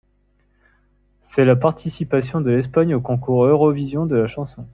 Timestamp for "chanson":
4.27-4.65